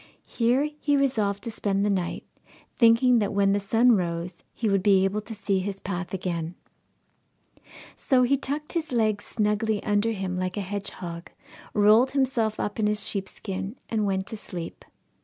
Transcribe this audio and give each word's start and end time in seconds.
Here 0.25 0.67
he 0.79 0.97
resolved 0.97 1.43
to 1.43 1.51
spend 1.51 1.85
the 1.85 1.89
night, 1.91 2.25
thinking 2.75 3.19
that 3.19 3.33
when 3.33 3.53
the 3.53 3.59
sun 3.59 3.91
rose 3.91 4.43
he 4.51 4.67
would 4.67 4.81
be 4.81 5.05
able 5.05 5.21
to 5.21 5.35
see 5.35 5.59
his 5.59 5.79
path 5.79 6.11
again. 6.11 6.55
So 7.95 8.23
he 8.23 8.35
tucked 8.35 8.73
his 8.73 8.91
legs 8.91 9.25
snugly 9.25 9.83
under 9.83 10.09
him 10.11 10.39
like 10.39 10.57
a 10.57 10.61
hedgehog, 10.61 11.29
rolled 11.75 12.11
himself 12.17 12.59
up 12.59 12.79
in 12.79 12.87
his 12.87 13.07
sheepskin, 13.07 13.75
and 13.89 14.03
went 14.07 14.25
to 14.25 14.37
sleep. 14.37 14.83